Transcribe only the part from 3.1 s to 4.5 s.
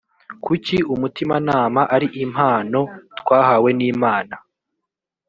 twahawe n imana